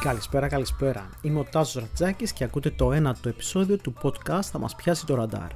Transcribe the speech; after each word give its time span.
Καλησπέρα, 0.00 0.48
καλησπέρα. 0.48 1.10
Είμαι 1.22 1.38
ο 1.38 1.44
Τάσος 1.50 1.82
Ρατζάκης 1.82 2.32
και 2.32 2.44
ακούτε 2.44 2.70
το 2.70 2.92
ένατο 2.92 3.28
επεισόδιο 3.28 3.76
του 3.76 3.94
podcast 4.02 4.42
«Θα 4.42 4.58
μας 4.58 4.74
πιάσει 4.74 5.06
το 5.06 5.14
ραντάρ». 5.14 5.48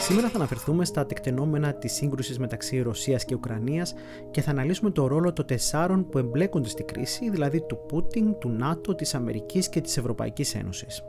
Σήμερα 0.00 0.28
θα 0.28 0.36
αναφερθούμε 0.36 0.84
στα 0.84 1.06
τεκτενόμενα 1.06 1.72
της 1.74 1.92
σύγκρουσης 1.92 2.38
μεταξύ 2.38 2.80
Ρωσίας 2.80 3.24
και 3.24 3.34
Ουκρανίας 3.34 3.94
και 4.30 4.40
θα 4.40 4.50
αναλύσουμε 4.50 4.90
το 4.90 5.06
ρόλο 5.06 5.32
των 5.32 5.46
τεσσάρων 5.46 6.08
που 6.08 6.18
εμπλέκονται 6.18 6.68
στη 6.68 6.82
κρίση, 6.82 7.30
δηλαδή 7.30 7.60
του 7.60 7.78
Πούτιν, 7.88 8.38
του 8.38 8.48
ΝΑΤΟ, 8.48 8.94
της 8.94 9.14
Αμερικής 9.14 9.68
και 9.68 9.80
της 9.80 9.96
Ευρωπαϊκής 9.96 10.54
Ένωσης. 10.54 11.04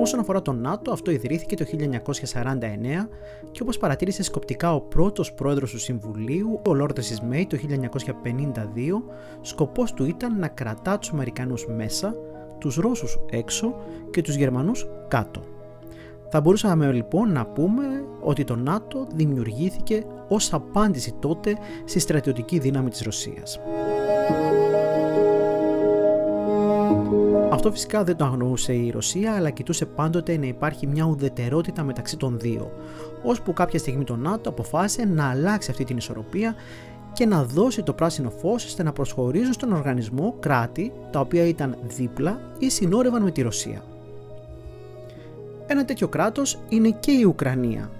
Όσον 0.00 0.20
αφορά 0.20 0.42
το 0.42 0.52
ΝΑΤΟ, 0.52 0.92
αυτό 0.92 1.10
ιδρύθηκε 1.10 1.56
το 1.56 1.64
1949 1.64 3.08
και 3.50 3.62
όπως 3.62 3.78
παρατήρησε 3.78 4.22
σκοπτικά 4.22 4.74
ο 4.74 4.80
πρώτος 4.80 5.32
πρόεδρος 5.32 5.70
του 5.70 5.78
Συμβουλίου, 5.78 6.60
ο 6.68 6.74
Λόρδος 6.74 7.10
Ισμέη 7.10 7.46
το 7.46 7.56
1952, 7.56 9.02
σκοπός 9.40 9.92
του 9.92 10.04
ήταν 10.04 10.38
να 10.38 10.48
κρατά 10.48 10.98
τους 10.98 11.10
Αμερικανούς 11.10 11.66
μέσα, 11.66 12.14
τους 12.58 12.76
Ρώσους 12.76 13.18
έξω 13.30 13.74
και 14.10 14.22
τους 14.22 14.34
Γερμανούς 14.34 14.88
κάτω. 15.08 15.42
Θα 16.30 16.40
μπορούσαμε 16.40 16.92
λοιπόν 16.92 17.32
να 17.32 17.46
πούμε 17.46 17.84
ότι 18.20 18.44
το 18.44 18.56
ΝΑΤΟ 18.56 19.06
δημιουργήθηκε 19.14 20.04
ως 20.28 20.52
απάντηση 20.52 21.14
τότε 21.18 21.56
στη 21.84 21.98
στρατιωτική 21.98 22.58
δύναμη 22.58 22.90
της 22.90 23.02
Ρωσίας. 23.02 23.60
Αυτό 27.58 27.70
φυσικά 27.72 28.04
δεν 28.04 28.16
το 28.16 28.24
αγνοούσε 28.24 28.72
η 28.72 28.90
Ρωσία, 28.90 29.34
αλλά 29.34 29.50
κοιτούσε 29.50 29.86
πάντοτε 29.86 30.36
να 30.36 30.46
υπάρχει 30.46 30.86
μια 30.86 31.04
ουδετερότητα 31.04 31.82
μεταξύ 31.82 32.16
των 32.16 32.38
δύο. 32.38 32.72
Ώσπου 33.22 33.52
κάποια 33.52 33.78
στιγμή 33.78 34.04
το 34.04 34.16
ΝΑΤΟ 34.16 34.48
αποφάσισε 34.48 35.04
να 35.04 35.30
αλλάξει 35.30 35.70
αυτή 35.70 35.84
την 35.84 35.96
ισορροπία 35.96 36.54
και 37.12 37.26
να 37.26 37.44
δώσει 37.44 37.82
το 37.82 37.92
πράσινο 37.92 38.30
φως 38.30 38.64
ώστε 38.64 38.82
να 38.82 38.92
προσχωρήσουν 38.92 39.52
στον 39.52 39.72
οργανισμό 39.72 40.34
κράτη 40.40 40.92
τα 41.10 41.20
οποία 41.20 41.46
ήταν 41.46 41.76
δίπλα 41.96 42.40
ή 42.58 42.70
συνόρευαν 42.70 43.22
με 43.22 43.30
τη 43.30 43.42
Ρωσία. 43.42 43.82
Ένα 45.66 45.84
τέτοιο 45.84 46.08
κράτος 46.08 46.58
είναι 46.68 46.90
και 46.90 47.10
η 47.10 47.22
Ουκρανία, 47.22 47.90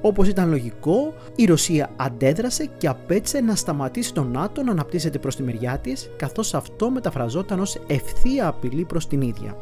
όπως 0.00 0.28
ήταν 0.28 0.48
λογικό, 0.48 1.14
η 1.36 1.44
Ρωσία 1.44 1.90
αντέδρασε 1.96 2.70
και 2.78 2.88
απέτσε 2.88 3.40
να 3.40 3.54
σταματήσει 3.54 4.14
το 4.14 4.22
ΝΑΤΟ 4.22 4.62
να 4.62 4.70
αναπτύσσεται 4.70 5.18
προς 5.18 5.36
τη 5.36 5.42
μεριά 5.42 5.78
της, 5.78 6.10
καθώς 6.16 6.54
αυτό 6.54 6.90
μεταφραζόταν 6.90 7.60
ως 7.60 7.78
ευθεία 7.86 8.48
απειλή 8.48 8.84
προς 8.84 9.06
την 9.06 9.20
ίδια. 9.20 9.56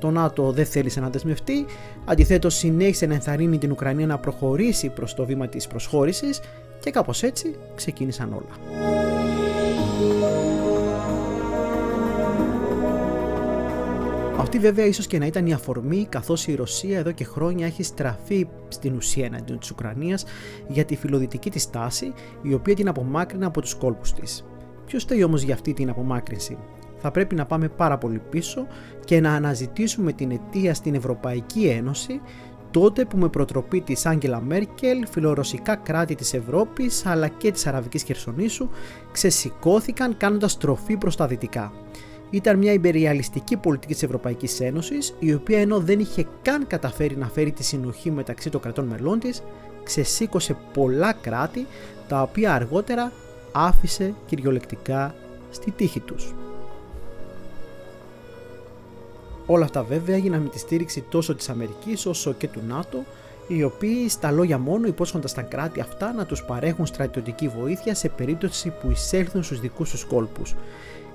Το 0.00 0.10
ΝΑΤΟ 0.10 0.52
δεν 0.52 0.66
θέλησε 0.66 1.00
να 1.00 1.10
δεσμευτεί, 1.10 1.66
αντιθέτως 2.04 2.54
συνέχισε 2.54 3.06
να 3.06 3.14
ενθαρρύνει 3.14 3.58
την 3.58 3.70
Ουκρανία 3.70 4.06
να 4.06 4.18
προχωρήσει 4.18 4.88
προς 4.88 5.14
το 5.14 5.24
βήμα 5.24 5.48
της 5.48 5.66
προσχώρησης 5.66 6.40
και 6.80 6.90
κάπως 6.90 7.22
έτσι 7.22 7.56
ξεκίνησαν 7.74 8.32
όλα. 8.32 9.01
Αυτή 14.54 14.64
βέβαια 14.66 14.86
ίσως 14.86 15.06
και 15.06 15.18
να 15.18 15.26
ήταν 15.26 15.46
η 15.46 15.52
αφορμή 15.52 16.06
καθώς 16.08 16.46
η 16.46 16.54
Ρωσία 16.54 16.98
εδώ 16.98 17.10
και 17.10 17.24
χρόνια 17.24 17.66
έχει 17.66 17.82
στραφεί 17.82 18.48
στην 18.68 18.94
ουσία 18.94 19.24
εναντίον 19.24 19.58
της 19.58 19.70
Ουκρανίας 19.70 20.24
για 20.68 20.84
τη 20.84 20.96
φιλοδυτική 20.96 21.50
της 21.50 21.70
τάση 21.70 22.12
η 22.42 22.54
οποία 22.54 22.74
την 22.74 22.88
απομάκρυνε 22.88 23.46
από 23.46 23.60
τους 23.60 23.74
κόλπους 23.74 24.12
της. 24.12 24.44
Ποιος 24.86 25.04
θέλει 25.04 25.24
όμως 25.24 25.42
για 25.42 25.54
αυτή 25.54 25.72
την 25.72 25.88
απομάκρυνση; 25.90 26.58
Θα 26.98 27.10
πρέπει 27.10 27.34
να 27.34 27.46
πάμε 27.46 27.68
πάρα 27.68 27.98
πολύ 27.98 28.22
πίσω 28.30 28.66
και 29.04 29.20
να 29.20 29.32
αναζητήσουμε 29.32 30.12
την 30.12 30.30
αιτία 30.30 30.74
στην 30.74 30.94
Ευρωπαϊκή 30.94 31.66
Ένωση 31.66 32.20
τότε 32.70 33.04
που 33.04 33.16
με 33.16 33.28
προτροπή 33.28 33.80
της 33.80 34.06
Άγγελα 34.06 34.40
Μέρκελ, 34.40 35.06
φιλορωσικά 35.06 35.76
κράτη 35.76 36.14
της 36.14 36.34
Ευρώπης 36.34 37.06
αλλά 37.06 37.28
και 37.28 37.50
της 37.50 37.66
Αραβικής 37.66 38.02
Χερσονήσου 38.02 38.68
ξεσηκώθηκαν 39.12 40.16
κάνοντας 40.16 40.56
τροφή 40.56 40.96
προς 40.96 41.16
τα 41.16 41.26
δυτικά 41.26 41.72
ήταν 42.32 42.58
μια 42.58 42.72
υπεριαλιστική 42.72 43.56
πολιτική 43.56 43.92
της 43.92 44.02
Ευρωπαϊκής 44.02 44.60
Ένωσης, 44.60 45.14
η 45.18 45.34
οποία 45.34 45.60
ενώ 45.60 45.80
δεν 45.80 46.00
είχε 46.00 46.26
καν 46.42 46.66
καταφέρει 46.66 47.16
να 47.16 47.28
φέρει 47.28 47.52
τη 47.52 47.64
συνοχή 47.64 48.10
μεταξύ 48.10 48.50
των 48.50 48.60
κρατών 48.60 48.84
μελών 48.86 49.18
της, 49.18 49.42
ξεσήκωσε 49.82 50.56
πολλά 50.72 51.12
κράτη, 51.12 51.66
τα 52.08 52.22
οποία 52.22 52.54
αργότερα 52.54 53.12
άφησε 53.52 54.14
κυριολεκτικά 54.26 55.14
στη 55.50 55.70
τύχη 55.70 56.00
τους. 56.00 56.34
Όλα 59.46 59.64
αυτά 59.64 59.82
βέβαια 59.82 60.16
έγιναν 60.16 60.40
με 60.40 60.48
τη 60.48 60.58
στήριξη 60.58 61.04
τόσο 61.08 61.34
της 61.34 61.48
Αμερικής 61.48 62.06
όσο 62.06 62.32
και 62.32 62.48
του 62.48 62.60
ΝΑΤΟ, 62.68 63.04
οι 63.48 63.62
οποίοι 63.62 64.08
στα 64.08 64.30
λόγια 64.30 64.58
μόνο 64.58 64.86
υπόσχονταν 64.86 65.28
στα 65.28 65.42
κράτη 65.42 65.80
αυτά 65.80 66.12
να 66.12 66.26
τους 66.26 66.42
παρέχουν 66.44 66.86
στρατιωτική 66.86 67.48
βοήθεια 67.48 67.94
σε 67.94 68.08
περίπτωση 68.08 68.72
που 68.80 68.90
εισέλθουν 68.90 69.42
στους 69.42 69.60
δικούς 69.60 69.90
τους 69.90 70.04
κόλπους 70.04 70.54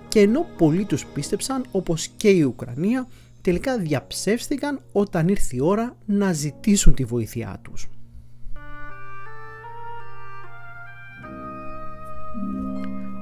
και 0.08 0.20
ενώ 0.20 0.46
πολλοί 0.58 0.86
τους 0.86 1.06
πίστεψαν 1.06 1.66
όπως 1.72 2.08
και 2.08 2.30
η 2.30 2.42
Ουκρανία 2.42 3.08
τελικά 3.42 3.78
διαψεύστηκαν 3.78 4.80
όταν 4.92 5.28
ήρθε 5.28 5.56
η 5.56 5.60
ώρα 5.62 5.96
να 6.06 6.34
ζητήσουν 6.34 6.94
τη 6.94 7.04
βοήθειά 7.04 7.60
τους. 7.62 7.90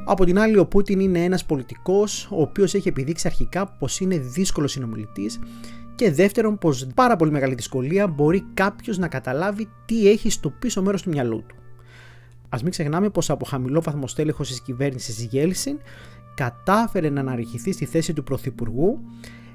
Από 0.08 0.26
την 0.26 0.40
άλλη 0.40 0.58
ο 0.58 0.66
Πούτιν 0.66 1.00
είναι 1.00 1.24
ένας 1.24 1.46
πολιτικός 1.46 2.28
ο 2.32 2.42
οποίος 2.42 2.74
έχει 2.74 2.88
επιδείξει 2.88 3.28
αρχικά 3.28 3.66
πως 3.68 4.00
είναι 4.00 4.18
δύσκολος 4.18 4.72
συνομιλητής 4.72 5.40
και 5.96 6.12
δεύτερον 6.12 6.58
πως 6.58 6.88
πάρα 6.96 7.16
πολύ 7.16 7.32
μεγάλη 7.32 7.54
δυσκολία 7.54 8.08
μπορεί 8.08 8.46
κάποιος 8.54 8.98
να 8.98 9.08
καταλάβει 9.08 9.70
τι 9.86 10.10
έχει 10.10 10.30
στο 10.30 10.50
πίσω 10.50 10.82
μέρος 10.82 11.02
του 11.02 11.10
μυαλού 11.10 11.44
του. 11.48 11.56
Ας 12.50 12.62
μην 12.62 12.72
ξεχνάμε 12.72 13.10
πως 13.10 13.30
από 13.30 13.46
χαμηλό 13.46 13.82
βαθμό 13.82 14.08
στέλεχος 14.08 14.48
της 14.48 14.62
κυβέρνησης 14.62 15.24
Γέλσιν 15.24 15.78
κατάφερε 16.36 17.10
να 17.10 17.20
αναρριχηθεί 17.20 17.72
στη 17.72 17.86
θέση 17.86 18.14
του 18.14 18.24
Πρωθυπουργού 18.24 19.00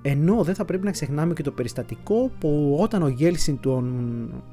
ενώ 0.02 0.42
δεν 0.42 0.54
θα 0.54 0.64
πρέπει 0.64 0.84
να 0.84 0.90
ξεχνάμε 0.90 1.34
και 1.34 1.42
το 1.42 1.50
περιστατικό 1.50 2.30
που 2.38 2.76
όταν 2.80 3.02
ο 3.02 3.08
Γέλσιν 3.08 3.60
τον 3.60 3.94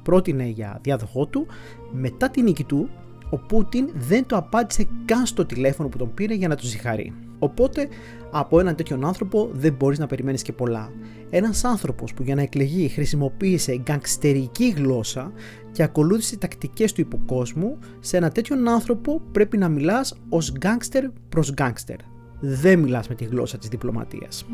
πρότεινε 0.02 0.44
για 0.44 0.78
διάδοχό 0.82 1.26
του, 1.26 1.46
μετά 1.92 2.30
την 2.30 2.44
νίκη 2.44 2.64
του, 2.64 2.88
ο 3.30 3.36
Πούτιν 3.36 3.88
δεν 3.94 4.26
το 4.26 4.36
απάντησε 4.36 4.86
καν 5.04 5.26
στο 5.26 5.44
τηλέφωνο 5.46 5.88
που 5.88 5.98
τον 5.98 6.14
πήρε 6.14 6.34
για 6.34 6.48
να 6.48 6.56
του 6.56 6.66
συγχαρεί. 6.66 7.12
Οπότε 7.38 7.88
από 8.30 8.60
έναν 8.60 8.74
τέτοιον 8.74 9.04
άνθρωπο 9.04 9.48
δεν 9.52 9.74
μπορείς 9.78 9.98
να 9.98 10.06
περιμένεις 10.06 10.42
και 10.42 10.52
πολλά. 10.52 10.90
Ένας 11.30 11.64
άνθρωπος 11.64 12.14
που 12.14 12.22
για 12.22 12.34
να 12.34 12.42
εκλεγεί 12.42 12.88
χρησιμοποίησε 12.88 13.76
γκαγκστερική 13.76 14.74
γλώσσα 14.76 15.32
και 15.72 15.82
ακολούθησε 15.82 16.36
τακτικές 16.36 16.92
του 16.92 17.00
υποκόσμου, 17.00 17.78
σε 18.00 18.16
ένα 18.16 18.30
τέτοιον 18.30 18.68
άνθρωπο 18.68 19.22
πρέπει 19.32 19.56
να 19.56 19.68
μιλάς 19.68 20.14
ως 20.28 20.52
γκάγκστερ 20.52 21.04
προς 21.28 21.52
γκάγκστερ 21.52 21.96
δεν 22.40 22.78
μιλάς 22.78 23.08
με 23.08 23.14
τη 23.14 23.24
γλώσσα 23.24 23.58
της 23.58 23.68
διπλωματίας. 23.68 24.46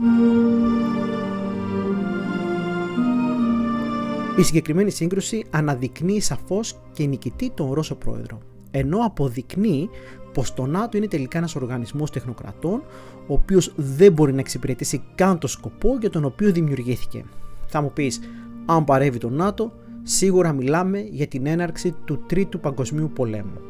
Η 4.36 4.42
συγκεκριμένη 4.42 4.90
σύγκρουση 4.90 5.44
αναδεικνύει 5.50 6.20
σαφώς 6.20 6.78
και 6.92 7.06
νικητή 7.06 7.50
τον 7.50 7.72
Ρώσο 7.72 7.94
πρόεδρο, 7.94 8.38
ενώ 8.70 8.98
αποδεικνύει 8.98 9.88
πως 10.32 10.54
το 10.54 10.66
ΝΑΤΟ 10.66 10.96
είναι 10.96 11.08
τελικά 11.08 11.38
ένας 11.38 11.56
οργανισμός 11.56 12.10
τεχνοκρατών, 12.10 12.82
ο 13.26 13.34
οποίος 13.34 13.72
δεν 13.76 14.12
μπορεί 14.12 14.32
να 14.32 14.40
εξυπηρετήσει 14.40 15.02
καν 15.14 15.38
το 15.38 15.46
σκοπό 15.46 15.96
για 16.00 16.10
τον 16.10 16.24
οποίο 16.24 16.52
δημιουργήθηκε. 16.52 17.24
Θα 17.66 17.80
μου 17.80 17.92
πεις, 17.92 18.20
αν 18.66 18.84
παρεύει 18.84 19.18
το 19.18 19.30
ΝΑΤΟ, 19.30 19.72
σίγουρα 20.02 20.52
μιλάμε 20.52 21.00
για 21.10 21.26
την 21.26 21.46
έναρξη 21.46 21.94
του 22.04 22.22
Τρίτου 22.26 22.60
Παγκοσμίου 22.60 23.10
Πολέμου. 23.14 23.60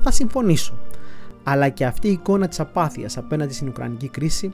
Θα 0.00 0.10
συμφωνήσω, 0.10 0.74
αλλά 1.44 1.68
και 1.68 1.84
αυτή 1.84 2.08
η 2.08 2.12
εικόνα 2.12 2.48
της 2.48 2.60
απάθειας 2.60 3.16
απέναντι 3.18 3.52
στην 3.52 3.68
Ουκρανική 3.68 4.08
κρίση 4.08 4.52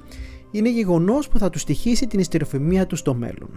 είναι 0.51 0.71
γεγονός 0.71 1.29
που 1.29 1.39
θα 1.39 1.51
του 1.51 1.59
στοιχήσει 1.59 2.07
την 2.07 2.19
ιστεροφημία 2.19 2.87
του 2.87 2.97
στο 2.97 3.15
μέλλον. 3.15 3.49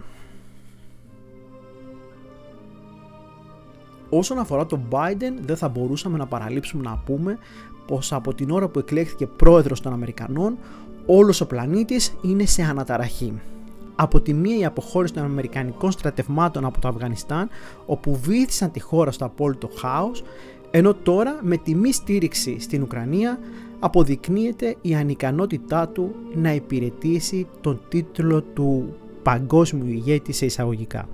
Όσον 4.08 4.38
αφορά 4.38 4.66
τον 4.66 4.82
Biden 4.90 5.32
δεν 5.40 5.56
θα 5.56 5.68
μπορούσαμε 5.68 6.18
να 6.18 6.26
παραλείψουμε 6.26 6.82
να 6.82 7.02
πούμε 7.04 7.38
πως 7.86 8.12
από 8.12 8.34
την 8.34 8.50
ώρα 8.50 8.68
που 8.68 8.78
εκλέχθηκε 8.78 9.26
πρόεδρος 9.26 9.80
των 9.80 9.92
Αμερικανών 9.92 10.58
όλος 11.06 11.40
ο 11.40 11.46
πλανήτης 11.46 12.14
είναι 12.22 12.46
σε 12.46 12.62
αναταραχή. 12.62 13.40
Από 13.94 14.20
τη 14.20 14.32
μία 14.32 14.58
η 14.58 14.64
αποχώρηση 14.64 15.12
των 15.12 15.24
Αμερικανικών 15.24 15.90
στρατευμάτων 15.90 16.64
από 16.64 16.80
το 16.80 16.88
Αφγανιστάν 16.88 17.48
όπου 17.86 18.16
βήθησαν 18.16 18.70
τη 18.70 18.80
χώρα 18.80 19.10
στο 19.10 19.24
απόλυτο 19.24 19.70
χάος 19.78 20.22
ενώ 20.74 20.94
τώρα 20.94 21.38
με 21.42 21.56
τη 21.56 21.74
μη 21.74 21.92
στήριξη 21.92 22.56
στην 22.60 22.82
Ουκρανία 22.82 23.38
αποδεικνύεται 23.78 24.76
η 24.80 24.94
ανικανότητά 24.94 25.88
του 25.88 26.14
να 26.34 26.54
υπηρετήσει 26.54 27.46
τον 27.60 27.80
τίτλο 27.88 28.42
του 28.42 28.94
παγκόσμιου 29.22 29.86
ηγέτη 29.86 30.32
σε 30.32 30.46
εισαγωγικά. 30.46 31.08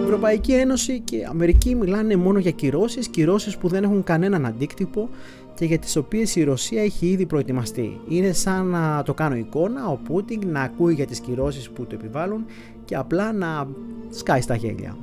Η 0.00 0.04
Ευρωπαϊκή 0.04 0.52
Ένωση 0.52 1.00
και 1.00 1.16
η 1.16 1.24
Αμερική 1.24 1.74
μιλάνε 1.74 2.16
μόνο 2.16 2.38
για 2.38 2.50
κυρώσεις, 2.50 3.08
κυρώσεις 3.08 3.56
που 3.56 3.68
δεν 3.68 3.84
έχουν 3.84 4.02
κανέναν 4.02 4.46
αντίκτυπο 4.46 5.08
και 5.54 5.64
για 5.64 5.78
τις 5.78 5.96
οποίες 5.96 6.36
η 6.36 6.44
Ρωσία 6.44 6.82
έχει 6.82 7.06
ήδη 7.06 7.26
προετοιμαστεί. 7.26 8.00
Είναι 8.08 8.32
σαν 8.32 8.66
να 8.66 9.02
το 9.02 9.14
κάνω 9.14 9.36
εικόνα, 9.36 9.86
ο 9.86 9.96
Πούτιν 10.04 10.40
να 10.46 10.62
ακούει 10.62 10.94
για 10.94 11.06
τις 11.06 11.20
κυρώσεις 11.20 11.70
που 11.70 11.86
του 11.86 11.94
επιβάλλουν 11.94 12.44
και 12.84 12.96
απλά 12.96 13.32
να 13.32 13.68
σκάει 14.12 14.40
στα 14.40 14.54
γέλια. 14.54 14.96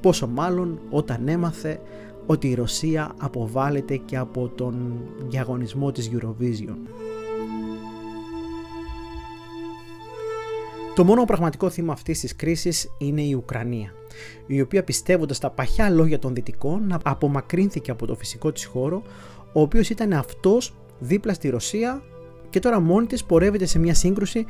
πόσο 0.00 0.26
μάλλον 0.26 0.80
όταν 0.90 1.28
έμαθε 1.28 1.80
ότι 2.26 2.48
η 2.48 2.54
Ρωσία 2.54 3.14
αποβάλλεται 3.18 3.96
και 3.96 4.16
από 4.16 4.48
τον 4.48 5.00
διαγωνισμό 5.28 5.92
της 5.92 6.10
Eurovision. 6.12 6.76
Το 10.94 11.04
μόνο 11.04 11.24
πραγματικό 11.24 11.70
θύμα 11.70 11.92
αυτής 11.92 12.20
της 12.20 12.36
κρίσης 12.36 12.90
είναι 12.98 13.22
η 13.22 13.32
Ουκρανία, 13.32 13.92
η 14.46 14.60
οποία 14.60 14.84
πιστεύοντας 14.84 15.38
τα 15.38 15.50
παχιά 15.50 15.90
λόγια 15.90 16.18
των 16.18 16.34
Δυτικών 16.34 16.98
απομακρύνθηκε 17.04 17.90
από 17.90 18.06
το 18.06 18.14
φυσικό 18.14 18.52
της 18.52 18.64
χώρο, 18.64 19.02
ο 19.52 19.60
οποίος 19.60 19.90
ήταν 19.90 20.12
αυτός 20.12 20.74
δίπλα 20.98 21.34
στη 21.34 21.48
Ρωσία 21.48 22.02
και 22.50 22.60
τώρα 22.60 22.80
μόνη 22.80 23.06
της 23.06 23.24
πορεύεται 23.24 23.66
σε 23.66 23.78
μια 23.78 23.94
σύγκρουση 23.94 24.46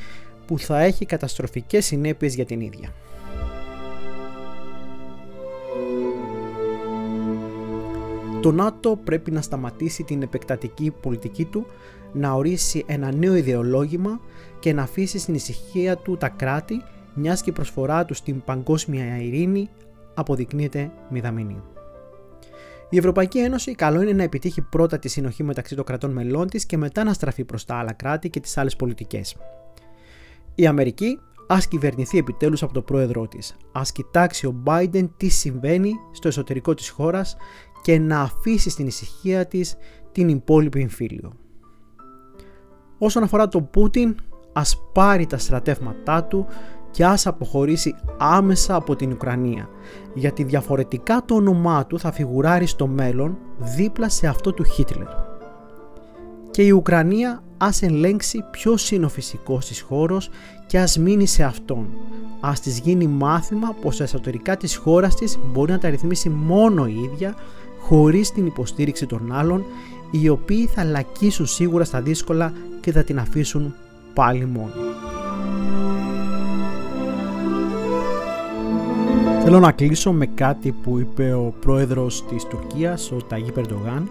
που 0.47 0.59
θα 0.59 0.81
έχει 0.81 1.07
καταστροφικές 1.07 1.87
συνέπειες 1.87 2.35
για 2.35 2.45
την 2.45 2.61
ίδια. 2.61 2.95
Το 8.47 8.53
ΝΑΤΟ 8.53 8.97
πρέπει 9.05 9.31
να 9.31 9.41
σταματήσει 9.41 10.03
την 10.03 10.23
επεκτατική 10.23 10.95
πολιτική 11.01 11.45
του, 11.45 11.67
να 12.13 12.33
ορίσει 12.33 12.85
ένα 12.87 13.15
νέο 13.15 13.35
ιδεολόγημα 13.35 14.21
και 14.59 14.73
να 14.73 14.83
αφήσει 14.83 15.19
στην 15.19 15.35
ησυχία 15.35 15.97
του 15.97 16.17
τα 16.17 16.29
κράτη, 16.29 16.83
μιας 17.15 17.43
και 17.43 17.51
η 17.51 17.53
προσφορά 17.53 18.05
τους 18.05 18.17
στην 18.17 18.43
παγκόσμια 18.45 19.23
ειρήνη 19.23 19.69
αποδεικνύεται 20.15 20.91
μηδαμινή. 21.11 21.63
Η 22.89 22.99
Ευρωπαϊκή 22.99 23.39
Ένωση 23.39 23.75
καλό 23.75 24.03
είναι 24.03 24.13
να 24.13 24.23
επιτύχει 24.23 24.61
πρώτα 24.61 24.99
τη 24.99 25.09
συνοχή 25.09 25.43
μεταξύ 25.43 25.75
των 25.75 25.85
κρατών 25.85 26.11
μελών 26.11 26.49
της 26.49 26.67
και 26.67 26.77
μετά 26.77 27.05
να 27.05 27.13
στραφεί 27.13 27.45
προς 27.45 27.65
τα 27.65 27.75
άλλα 27.75 27.93
κράτη 27.93 28.31
και 28.31 28.41
τις 28.41 28.57
άλλες 28.57 28.77
πολιτικές. 28.77 29.37
Η 30.55 30.67
Αμερική 30.67 31.19
ας 31.47 31.69
κυβερνηθεί 31.69 32.19
επιτέλους 32.19 32.63
από 32.63 32.73
το 32.73 32.83
πρόεδρό 32.83 33.29
της. 33.29 33.57
Ας 33.73 33.93
κοιτάξει 33.93 34.47
ο 34.47 34.63
Biden 34.67 35.09
τι 35.17 35.29
συμβαίνει 35.29 35.93
στο 36.13 36.29
εσωτερικό 36.29 36.75
της 36.75 36.89
χώρας 36.89 37.37
και 37.87 37.99
να 37.99 38.21
αφήσει 38.21 38.71
στην 38.71 38.87
ησυχία 38.87 39.47
της 39.47 39.77
την 40.13 40.29
υπόλοιπη 40.29 40.81
εμφύλιο. 40.81 41.33
Όσον 42.99 43.23
αφορά 43.23 43.49
τον 43.49 43.71
Πούτιν, 43.71 44.17
ας 44.53 44.83
πάρει 44.93 45.27
τα 45.27 45.39
στρατεύματά 45.39 46.25
του 46.25 46.47
και 46.91 47.05
ας 47.05 47.27
αποχωρήσει 47.27 47.95
άμεσα 48.19 48.75
από 48.75 48.97
την 48.97 49.13
Ουκρανία, 49.13 49.69
γιατί 50.15 50.45
διαφορετικά 50.45 51.23
το 51.25 51.35
όνομά 51.35 51.87
του 51.87 51.99
θα 51.99 52.13
φιγουράρει 52.13 52.67
στο 52.67 52.87
μέλλον 52.87 53.39
δίπλα 53.59 54.09
σε 54.09 54.27
αυτό 54.27 54.53
του 54.53 54.65
Χίτλερ. 54.65 55.09
Και 56.51 56.63
η 56.63 56.71
Ουκρανία 56.71 57.43
ας 57.57 57.83
ελέγξει 57.83 58.45
ποιος 58.51 58.91
είναι 58.91 59.05
ο 59.05 59.09
φυσικός 59.09 59.67
της 59.67 59.81
χώρος 59.81 60.31
και 60.67 60.79
ας 60.79 60.99
μείνει 60.99 61.27
σε 61.27 61.43
αυτόν. 61.43 61.89
Ας 62.41 62.61
της 62.61 62.79
γίνει 62.79 63.07
μάθημα 63.07 63.75
πως 63.81 64.01
εσωτερικά 64.01 64.57
της 64.57 64.77
χώρας 64.77 65.15
της 65.15 65.39
μπορεί 65.47 65.73
να 65.73 65.79
τα 65.79 65.89
ρυθμίσει 65.89 66.29
μόνο 66.29 66.87
η 66.87 66.95
ίδια 67.13 67.35
χωρίς 67.89 68.33
την 68.33 68.47
υποστήριξη 68.47 69.07
των 69.07 69.33
άλλων 69.33 69.65
οι 70.11 70.29
οποίοι 70.29 70.67
θα 70.67 70.85
λακίσουν 70.85 71.47
σίγουρα 71.47 71.85
στα 71.85 72.01
δύσκολα 72.01 72.53
και 72.81 72.93
θα 72.93 73.05
την 73.05 73.19
αφήσουν 73.19 73.75
πάλι 74.15 74.47
μόνη. 74.47 74.71
Θέλω 79.43 79.61
να 79.61 79.73
κλείσω 79.73 80.13
με 80.13 80.27
κάτι 80.27 80.73
που 80.73 80.99
είπε 80.99 81.33
ο 81.33 81.55
πρόεδρος 81.61 82.25
της 82.27 82.45
Τουρκίας, 82.45 83.11
ο 83.11 83.17
Ταγί 83.17 83.53
Περντογάν 83.53 84.11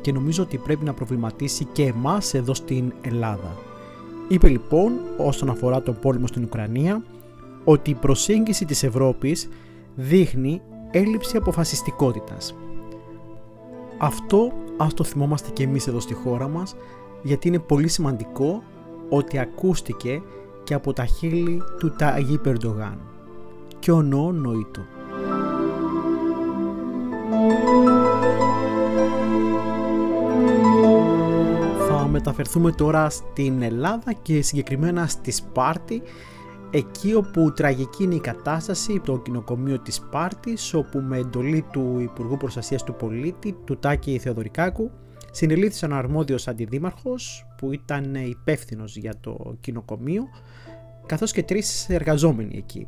και 0.00 0.12
νομίζω 0.12 0.42
ότι 0.42 0.56
πρέπει 0.56 0.84
να 0.84 0.92
προβληματίσει 0.92 1.64
και 1.64 1.82
εμάς 1.82 2.34
εδώ 2.34 2.54
στην 2.54 2.92
Ελλάδα. 3.00 3.56
Είπε 4.28 4.48
λοιπόν 4.48 4.92
όσον 5.16 5.48
αφορά 5.48 5.82
τον 5.82 5.98
πόλεμο 6.00 6.26
στην 6.26 6.44
Ουκρανία 6.44 7.02
ότι 7.64 7.90
η 7.90 7.94
προσέγγιση 7.94 8.64
της 8.64 8.82
Ευρώπης 8.82 9.48
δείχνει 9.94 10.60
έλλειψη 10.90 11.36
αποφασιστικότητας. 11.36 12.54
Αυτό 13.98 14.52
ας 14.76 14.94
το 14.94 15.04
θυμόμαστε 15.04 15.50
και 15.52 15.62
εμείς 15.62 15.86
εδώ 15.86 16.00
στη 16.00 16.14
χώρα 16.14 16.48
μας 16.48 16.76
γιατί 17.22 17.48
είναι 17.48 17.58
πολύ 17.58 17.88
σημαντικό 17.88 18.62
ότι 19.08 19.38
ακούστηκε 19.38 20.22
και 20.64 20.74
από 20.74 20.92
τα 20.92 21.04
χείλη 21.04 21.62
του 21.78 21.90
Ταγί 21.98 22.38
Περντογάν 22.38 22.98
και 23.78 23.92
ο 23.92 24.02
νο 24.02 24.32
νοήτο. 24.32 24.80
Θα 31.88 32.08
μεταφερθούμε 32.10 32.72
τώρα 32.72 33.10
στην 33.10 33.62
Ελλάδα 33.62 34.12
και 34.22 34.42
συγκεκριμένα 34.42 35.06
στη 35.06 35.30
Σπάρτη 35.30 36.02
εκεί 36.76 37.14
όπου 37.14 37.52
τραγική 37.52 38.02
είναι 38.02 38.14
η 38.14 38.20
κατάσταση 38.20 39.00
το 39.04 39.18
κοινοκομείο 39.18 39.78
της 39.78 39.94
Σπάρτης 39.94 40.74
όπου 40.74 40.98
με 40.98 41.18
εντολή 41.18 41.64
του 41.72 41.96
Υπουργού 42.00 42.36
Προστασίας 42.36 42.82
του 42.82 42.94
Πολίτη 42.94 43.56
του 43.64 43.78
Τάκη 43.78 44.18
Θεοδωρικάκου 44.18 44.90
συνελήφθησαν 45.30 45.92
ο 45.92 45.96
αρμόδιος 45.96 46.48
αντιδήμαρχος 46.48 47.46
που 47.56 47.72
ήταν 47.72 48.14
υπεύθυνος 48.14 48.96
για 48.96 49.14
το 49.20 49.56
κοινοκομείο 49.60 50.22
καθώς 51.06 51.32
και 51.32 51.42
τρεις 51.42 51.88
εργαζόμενοι 51.88 52.56
εκεί. 52.56 52.86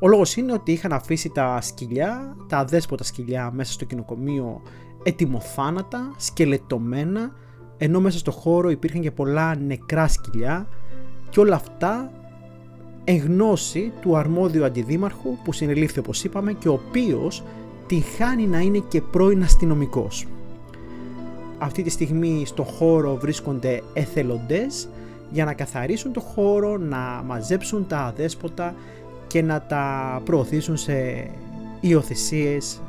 Ο 0.00 0.08
λόγος 0.08 0.36
είναι 0.36 0.52
ότι 0.52 0.72
είχαν 0.72 0.92
αφήσει 0.92 1.28
τα 1.28 1.60
σκυλιά, 1.60 2.36
τα 2.48 2.58
αδέσποτα 2.58 3.04
σκυλιά 3.04 3.50
μέσα 3.52 3.72
στο 3.72 3.84
κοινοκομείο 3.84 4.62
ετοιμοθάνατα, 5.02 6.14
σκελετωμένα, 6.16 7.32
ενώ 7.76 8.00
μέσα 8.00 8.18
στο 8.18 8.30
χώρο 8.30 8.70
υπήρχαν 8.70 9.00
και 9.00 9.10
πολλά 9.10 9.56
νεκρά 9.56 10.08
σκυλιά 10.08 10.68
και 11.28 11.40
όλα 11.40 11.54
αυτά 11.54 12.12
εν 13.10 13.16
γνώση 13.16 13.92
του 14.00 14.16
αρμόδιου 14.16 14.64
αντιδήμαρχου 14.64 15.36
που 15.44 15.52
συνελήφθη 15.52 15.98
όπως 15.98 16.24
είπαμε 16.24 16.52
και 16.52 16.68
ο 16.68 16.72
οποίος 16.72 17.42
την 17.86 18.02
χάνει 18.16 18.46
να 18.46 18.58
είναι 18.58 18.82
και 18.88 19.00
πρώην 19.00 19.42
αστυνομικός. 19.42 20.26
Αυτή 21.58 21.82
τη 21.82 21.90
στιγμή 21.90 22.42
στο 22.46 22.62
χώρο 22.62 23.16
βρίσκονται 23.16 23.82
εθελοντές 23.92 24.88
για 25.30 25.44
να 25.44 25.52
καθαρίσουν 25.52 26.12
το 26.12 26.20
χώρο, 26.20 26.76
να 26.76 27.22
μαζέψουν 27.26 27.86
τα 27.86 27.98
αδέσποτα 27.98 28.74
και 29.26 29.42
να 29.42 29.62
τα 29.62 30.20
προωθήσουν 30.24 30.76
σε 30.76 31.30
υιοθεσίες. 31.80 32.82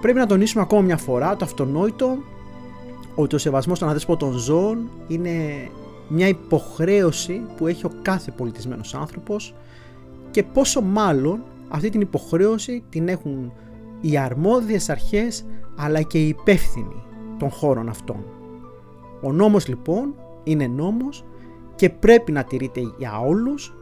Πρέπει 0.00 0.18
να 0.18 0.26
τονίσουμε 0.26 0.62
ακόμα 0.62 0.82
μια 0.82 0.96
φορά 0.96 1.36
το 1.36 1.44
αυτονόητο 1.44 2.16
ότι 3.14 3.34
ο 3.34 3.38
σεβασμός 3.38 3.78
των 3.78 3.88
αδέσποτων 3.88 4.32
ζώων 4.32 4.90
είναι 5.08 5.68
μια 6.08 6.28
υποχρέωση 6.28 7.42
που 7.56 7.66
έχει 7.66 7.86
ο 7.86 7.92
κάθε 8.02 8.30
πολιτισμένος 8.30 8.94
άνθρωπος 8.94 9.54
και 10.30 10.42
πόσο 10.42 10.80
μάλλον 10.80 11.42
αυτή 11.68 11.90
την 11.90 12.00
υποχρέωση 12.00 12.84
την 12.88 13.08
έχουν 13.08 13.52
οι 14.00 14.18
αρμόδιες 14.18 14.88
αρχές 14.88 15.46
αλλά 15.76 16.02
και 16.02 16.18
οι 16.18 16.28
υπεύθυνοι 16.28 17.02
των 17.38 17.50
χώρων 17.50 17.88
αυτών. 17.88 18.24
Ο 19.22 19.32
νόμος 19.32 19.68
λοιπόν 19.68 20.14
είναι 20.44 20.66
νόμος 20.66 21.24
και 21.74 21.90
πρέπει 21.90 22.32
να 22.32 22.44
τηρείται 22.44 22.80
για 22.98 23.20
όλους 23.20 23.74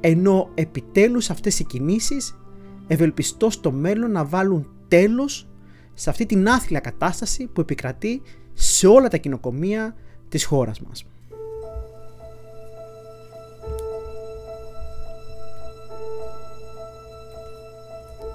ενώ 0.00 0.50
επιτέλους 0.54 1.30
αυτές 1.30 1.58
οι 1.58 1.64
κινήσεις 1.64 2.38
ευελπιστώ 2.86 3.50
στο 3.50 3.72
μέλλον 3.72 4.10
να 4.10 4.24
βάλουν 4.24 4.66
τέλος 4.88 5.48
σε 5.94 6.10
αυτή 6.10 6.26
την 6.26 6.48
άθλια 6.48 6.80
κατάσταση 6.80 7.46
που 7.46 7.60
επικρατεί 7.60 8.22
σε 8.52 8.86
όλα 8.86 9.08
τα 9.08 9.16
κοινοκομεία 9.16 9.94
της 10.28 10.44
χώρας 10.44 10.80
μας. 10.80 11.06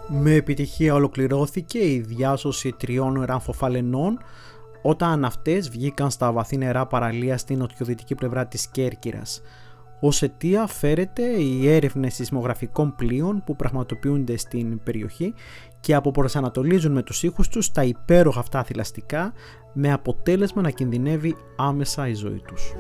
Με 0.10 0.34
επιτυχία 0.34 0.94
ολοκληρώθηκε 0.94 1.78
η 1.80 2.00
διάσωση 2.00 2.76
τριών 2.78 3.24
ράμφοφαλενών 3.24 4.20
όταν 4.82 5.26
αυτές 5.26 5.70
βγήκαν 5.70 6.12
στα 6.12 6.32
βαθύ 6.32 6.58
νερά 6.58 6.86
παραλία 6.86 7.38
στην 7.38 7.58
νοτιοδυτική 7.58 8.16
πλευρά 8.16 8.48
της 8.48 8.68
Κέρκυρας. 8.68 9.42
Ω 10.02 10.08
αιτία 10.22 10.68
φέρεται 10.68 11.24
οι 11.24 11.70
έρευνες 11.70 12.14
σεισμογραφικών 12.14 12.96
πλοίων 12.96 13.44
που 13.46 13.56
πραγματοποιούνται 13.56 14.38
στην 14.38 14.84
περιοχή 14.84 15.34
και 15.80 15.96
αποπροσανατολίζουν 15.96 16.92
με 16.92 17.04
τους 17.04 17.24
ήχους 17.24 17.48
τους 17.48 17.72
τα 17.72 17.84
υπέροχα 17.84 18.40
αυτά 18.40 18.64
θηλαστικά 18.64 19.34
με 19.74 19.92
αποτέλεσμα 19.92 20.62
να 20.62 20.70
κινδυνεύει 20.70 21.36
άμεσα 21.56 22.08
η 22.08 22.14
ζωή 22.14 22.42
τους. 22.48 22.74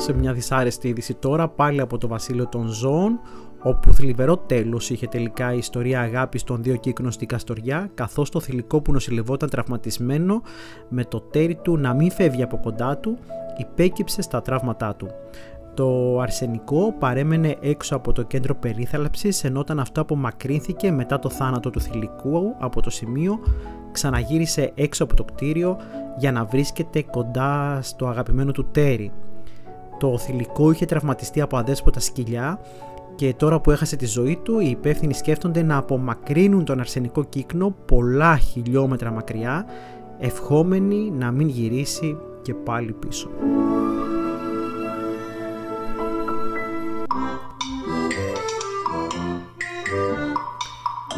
Σε 0.00 0.12
μια 0.12 0.32
δυσάρεστη 0.32 0.88
είδηση 0.88 1.14
τώρα 1.14 1.48
πάλι 1.48 1.80
από 1.80 1.98
το 1.98 2.08
βασίλειο 2.08 2.46
των 2.46 2.66
ζώων 2.66 3.20
όπου 3.62 3.92
θλιβερό 3.92 4.36
τέλος 4.36 4.90
είχε 4.90 5.06
τελικά 5.06 5.52
η 5.54 5.58
ιστορία 5.58 6.00
αγάπης 6.00 6.44
των 6.44 6.62
δύο 6.62 6.76
κύκνων 6.76 7.12
στην 7.12 7.28
Καστοριά 7.28 7.90
καθώς 7.94 8.30
το 8.30 8.40
θηλυκό 8.40 8.80
που 8.80 8.92
νοσηλευόταν 8.92 9.48
τραυματισμένο 9.48 10.42
με 10.88 11.04
το 11.04 11.20
τέρι 11.20 11.54
του 11.54 11.76
να 11.76 11.94
μην 11.94 12.10
φεύγει 12.10 12.42
από 12.42 12.58
κοντά 12.58 12.96
του 12.96 13.18
υπέκυψε 13.56 14.22
στα 14.22 14.42
τραύματά 14.42 14.94
του. 14.94 15.08
Το 15.74 16.20
αρσενικό 16.20 16.94
παρέμενε 16.98 17.56
έξω 17.60 17.96
από 17.96 18.12
το 18.12 18.22
κέντρο 18.22 18.54
περίθαλψης 18.54 19.44
ενώ 19.44 19.60
όταν 19.60 19.80
αυτό 19.80 20.00
απομακρύνθηκε 20.00 20.90
μετά 20.90 21.18
το 21.18 21.30
θάνατο 21.30 21.70
του 21.70 21.80
θηλυκού 21.80 22.54
από 22.58 22.82
το 22.82 22.90
σημείο 22.90 23.38
ξαναγύρισε 23.92 24.72
έξω 24.74 25.04
από 25.04 25.14
το 25.14 25.24
κτίριο 25.24 25.76
για 26.18 26.32
να 26.32 26.44
βρίσκεται 26.44 27.02
κοντά 27.02 27.78
στο 27.82 28.06
αγαπημένο 28.06 28.52
του 28.52 28.70
τέρι 28.70 29.12
το 30.00 30.18
θηλυκό 30.18 30.70
είχε 30.70 30.84
τραυματιστεί 30.84 31.40
από 31.40 31.56
αδέσποτα 31.56 32.00
σκυλιά 32.00 32.60
και 33.14 33.34
τώρα 33.34 33.60
που 33.60 33.70
έχασε 33.70 33.96
τη 33.96 34.06
ζωή 34.06 34.36
του 34.42 34.60
οι 34.60 34.70
υπεύθυνοι 34.70 35.14
σκέφτονται 35.14 35.62
να 35.62 35.76
απομακρύνουν 35.76 36.64
τον 36.64 36.80
αρσενικό 36.80 37.24
κύκνο 37.24 37.74
πολλά 37.86 38.36
χιλιόμετρα 38.36 39.10
μακριά 39.10 39.66
ευχόμενοι 40.18 41.10
να 41.10 41.30
μην 41.30 41.48
γυρίσει 41.48 42.16
και 42.42 42.54
πάλι 42.54 42.92
πίσω. 42.92 43.30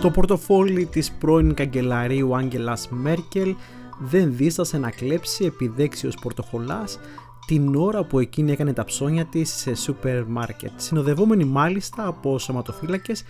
Το 0.01 0.11
πορτοφόλι 0.11 0.85
της 0.85 1.13
πρώην 1.13 1.55
καγκελαρίου 1.55 2.37
Άγγελας 2.37 2.89
Μέρκελ 2.91 3.55
δεν 3.99 4.37
δίστασε 4.37 4.79
να 4.79 4.91
κλέψει 4.91 5.45
επιδέξιος 5.45 6.15
πορτοχολάς 6.23 6.99
την 7.47 7.75
ώρα 7.75 8.05
που 8.05 8.19
εκείνη 8.19 8.53
έκανε 8.53 8.73
τα 8.73 8.85
ψώνια 8.85 9.25
της 9.25 9.51
σε 9.51 9.75
σούπερ 9.75 10.25
μάρκετ, 10.25 10.71
συνοδευόμενη 10.77 11.45
μάλιστα 11.45 12.07
από 12.07 12.39
σωματοφύλακες 12.39 13.25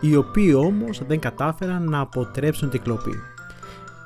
οι 0.00 0.16
οποίοι 0.16 0.52
όμως 0.56 1.02
δεν 1.06 1.18
κατάφεραν 1.18 1.88
να 1.88 2.00
αποτρέψουν 2.00 2.70
την 2.70 2.82
κλοπή. 2.82 3.14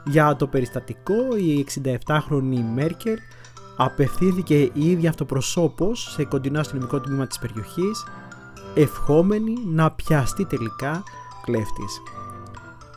Για 0.04 0.36
το 0.36 0.46
περιστατικό 0.46 1.36
η 1.36 1.66
67χρονη 2.06 2.64
Μέρκελ 2.74 3.18
απευθύνθηκε 3.76 4.60
η 4.60 4.90
ίδια 4.90 5.10
αυτοπροσώπως 5.10 6.12
σε 6.12 6.24
κοντινό 6.24 6.60
αστυνομικό 6.60 7.00
τμήμα 7.00 7.26
της 7.26 7.38
περιοχής 7.38 8.06
ευχόμενη 8.74 9.54
να 9.66 9.90
πιαστεί 9.90 10.44
τελικά 10.44 11.02
κλέφτης. 11.44 12.02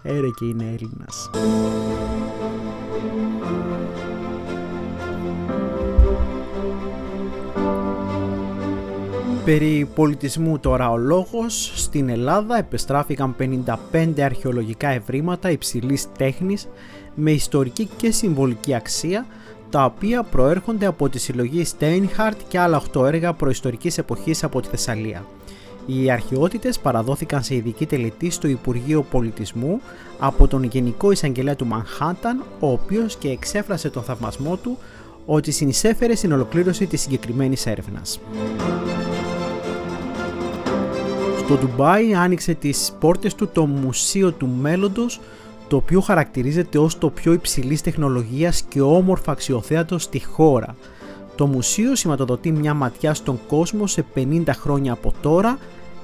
Έρε 0.01 0.27
και 0.29 0.45
είναι 0.45 0.63
Έλληνας. 0.63 1.29
Περί 9.49 9.89
πολιτισμού 9.95 10.59
τώρα 10.59 10.91
ο 10.91 10.97
λόγος, 10.97 11.71
στην 11.75 12.09
Ελλάδα 12.09 12.57
επεστράφηκαν 12.57 13.35
55 13.91 14.21
αρχαιολογικά 14.21 14.89
ευρήματα 14.89 15.51
υψηλής 15.51 16.07
τέχνης 16.17 16.67
με 17.15 17.31
ιστορική 17.31 17.89
και 17.97 18.11
συμβολική 18.11 18.73
αξία 18.73 19.25
τα 19.69 19.85
οποία 19.85 20.23
προέρχονται 20.23 20.85
από 20.85 21.09
τη 21.09 21.19
συλλογή 21.19 21.65
Steinhardt 21.79 22.37
και 22.47 22.59
άλλα 22.59 22.81
8 22.93 23.05
έργα 23.05 23.33
προϊστορικής 23.33 23.97
εποχής 23.97 24.43
από 24.43 24.61
τη 24.61 24.67
Θεσσαλία. 24.67 25.25
Οι 25.85 26.11
αρχαιότητες 26.11 26.79
παραδόθηκαν 26.79 27.43
σε 27.43 27.55
ειδική 27.55 27.85
τελετή 27.85 28.29
στο 28.29 28.47
Υπουργείο 28.47 29.01
Πολιτισμού 29.01 29.81
από 30.19 30.47
τον 30.47 30.63
Γενικό 30.63 31.11
Εισαγγελέα 31.11 31.55
του 31.55 31.65
Μανχάταν, 31.65 32.43
ο 32.59 32.71
οποίος 32.71 33.15
και 33.15 33.29
εξέφρασε 33.29 33.89
τον 33.89 34.03
θαυμασμό 34.03 34.55
του 34.57 34.77
ότι 35.25 35.51
συνεισέφερε 35.51 36.15
στην 36.15 36.31
ολοκλήρωση 36.31 36.85
της 36.85 37.01
συγκεκριμένης 37.01 37.65
έρευνας. 37.65 38.19
Στο 41.49 41.57
Ντουμπάι 41.57 42.13
άνοιξε 42.13 42.53
τις 42.53 42.93
πόρτες 42.99 43.35
του 43.35 43.47
το 43.47 43.65
Μουσείο 43.65 44.31
του 44.31 44.47
Μέλλοντος, 44.47 45.19
το 45.67 45.75
οποίο 45.75 46.01
χαρακτηρίζεται 46.01 46.77
ως 46.77 46.97
το 46.97 47.09
πιο 47.09 47.33
υψηλής 47.33 47.81
τεχνολογίας 47.81 48.61
και 48.61 48.81
όμορφα 48.81 49.31
αξιοθέατος 49.31 50.03
στη 50.03 50.25
χώρα. 50.25 50.75
Το 51.35 51.47
μουσείο 51.47 51.95
σηματοδοτεί 51.95 52.51
μια 52.51 52.73
ματιά 52.73 53.13
στον 53.13 53.39
κόσμο 53.47 53.87
σε 53.87 54.05
50 54.15 54.43
χρόνια 54.49 54.93
από 54.93 55.13
τώρα, 55.21 55.57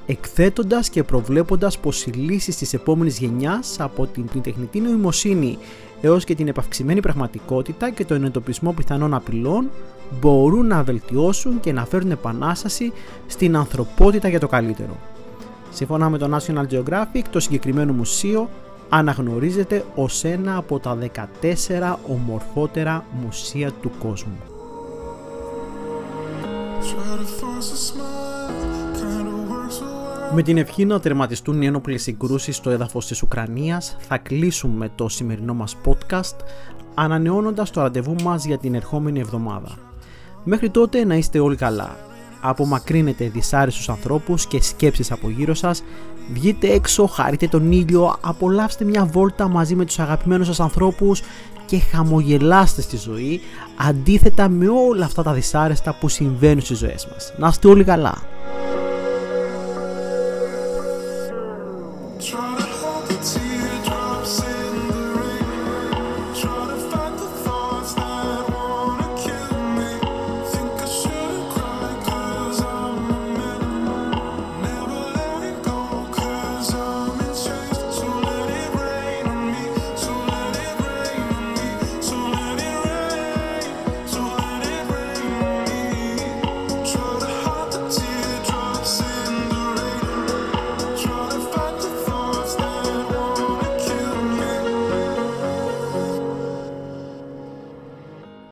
εκθέτοντας 0.05 0.89
και 0.89 1.03
προβλέποντας 1.03 1.77
πως 1.77 2.05
οι 2.05 2.11
λύσεις 2.11 2.57
της 2.57 2.73
επόμενης 2.73 3.19
γενιάς 3.19 3.79
από 3.79 4.05
την 4.05 4.41
τεχνητή 4.41 4.79
νοημοσύνη 4.79 5.57
έως 6.01 6.23
και 6.23 6.35
την 6.35 6.47
επαυξημένη 6.47 6.99
πραγματικότητα 6.99 7.89
και 7.89 8.05
τον 8.05 8.23
εντοπισμό 8.23 8.71
πιθανών 8.71 9.13
απειλών 9.13 9.69
μπορούν 10.21 10.67
να 10.67 10.83
βελτιώσουν 10.83 11.59
και 11.59 11.73
να 11.73 11.85
φέρουν 11.85 12.11
επανάσταση 12.11 12.91
στην 13.27 13.55
ανθρωπότητα 13.55 14.27
για 14.27 14.39
το 14.39 14.47
καλύτερο. 14.47 14.97
Σύμφωνα 15.75 16.09
με 16.09 16.17
το 16.17 16.37
National 16.37 16.65
Geographic, 16.73 17.21
το 17.29 17.39
συγκεκριμένο 17.39 17.93
μουσείο 17.93 18.49
αναγνωρίζεται 18.89 19.85
ως 19.95 20.23
ένα 20.23 20.57
από 20.57 20.79
τα 20.79 20.97
14 21.41 21.95
ομορφότερα 22.07 23.05
μουσεία 23.23 23.71
του 23.71 23.91
κόσμου. 23.99 24.37
Με 30.33 30.41
την 30.41 30.57
ευχή 30.57 30.85
να 30.85 30.99
τερματιστούν 30.99 31.61
οι 31.61 31.65
ένοπλες 31.65 32.01
συγκρούσεις 32.01 32.55
στο 32.55 32.69
έδαφος 32.69 33.07
της 33.07 33.21
Ουκρανίας 33.21 33.95
θα 33.99 34.17
κλείσουμε 34.17 34.91
το 34.95 35.09
σημερινό 35.09 35.53
μας 35.53 35.77
podcast 35.85 36.35
ανανεώνοντας 36.93 37.71
το 37.71 37.81
ραντεβού 37.81 38.15
μας 38.23 38.45
για 38.45 38.57
την 38.57 38.75
ερχόμενη 38.75 39.19
εβδομάδα. 39.19 39.77
Μέχρι 40.43 40.69
τότε 40.69 41.05
να 41.05 41.15
είστε 41.15 41.39
όλοι 41.39 41.55
καλά 41.55 41.95
απομακρύνετε 42.49 43.29
δυσάρεστους 43.29 43.89
ανθρώπους 43.89 44.45
και 44.47 44.61
σκέψεις 44.61 45.11
από 45.11 45.29
γύρω 45.29 45.53
σας, 45.53 45.83
βγείτε 46.33 46.71
έξω, 46.71 47.05
χαρείτε 47.05 47.47
τον 47.47 47.71
ήλιο, 47.71 48.15
απολαύστε 48.21 48.85
μια 48.85 49.05
βόλτα 49.05 49.47
μαζί 49.47 49.75
με 49.75 49.85
τους 49.85 49.99
αγαπημένους 49.99 50.47
σας 50.47 50.59
ανθρώπους 50.59 51.21
και 51.65 51.79
χαμογελάστε 51.79 52.81
στη 52.81 52.97
ζωή, 52.97 53.41
αντίθετα 53.77 54.49
με 54.49 54.67
όλα 54.67 55.05
αυτά 55.05 55.23
τα 55.23 55.33
δυσάρεστα 55.33 55.97
που 55.99 56.09
συμβαίνουν 56.09 56.61
στις 56.61 56.77
ζωές 56.77 57.07
μας. 57.11 57.33
Να 57.37 57.47
είστε 57.47 57.67
όλοι 57.67 57.83
καλά. 57.83 58.34